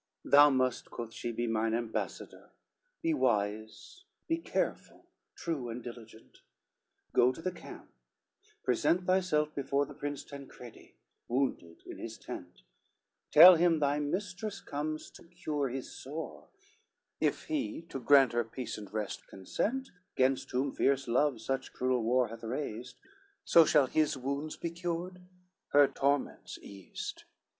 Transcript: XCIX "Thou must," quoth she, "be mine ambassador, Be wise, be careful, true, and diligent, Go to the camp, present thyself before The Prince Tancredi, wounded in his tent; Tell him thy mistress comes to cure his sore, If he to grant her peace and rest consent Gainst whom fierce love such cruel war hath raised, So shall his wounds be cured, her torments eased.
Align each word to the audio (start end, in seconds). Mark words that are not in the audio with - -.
XCIX 0.23 0.31
"Thou 0.31 0.49
must," 0.49 0.85
quoth 0.89 1.13
she, 1.13 1.31
"be 1.31 1.45
mine 1.45 1.75
ambassador, 1.75 2.49
Be 3.03 3.13
wise, 3.13 4.03
be 4.27 4.39
careful, 4.39 5.05
true, 5.35 5.69
and 5.69 5.83
diligent, 5.83 6.39
Go 7.13 7.31
to 7.31 7.39
the 7.39 7.51
camp, 7.51 7.91
present 8.63 9.05
thyself 9.05 9.53
before 9.53 9.85
The 9.85 9.93
Prince 9.93 10.23
Tancredi, 10.23 10.95
wounded 11.27 11.83
in 11.85 11.99
his 11.99 12.17
tent; 12.17 12.63
Tell 13.29 13.57
him 13.57 13.77
thy 13.79 13.99
mistress 13.99 14.59
comes 14.59 15.11
to 15.11 15.23
cure 15.23 15.69
his 15.69 15.91
sore, 15.91 16.47
If 17.19 17.43
he 17.43 17.83
to 17.89 17.99
grant 17.99 18.33
her 18.33 18.43
peace 18.43 18.79
and 18.79 18.91
rest 18.91 19.27
consent 19.27 19.91
Gainst 20.17 20.49
whom 20.49 20.71
fierce 20.71 21.07
love 21.07 21.39
such 21.41 21.73
cruel 21.73 22.01
war 22.01 22.29
hath 22.29 22.41
raised, 22.41 22.97
So 23.45 23.65
shall 23.65 23.85
his 23.85 24.17
wounds 24.17 24.57
be 24.57 24.71
cured, 24.71 25.21
her 25.73 25.87
torments 25.87 26.57
eased. 26.59 27.25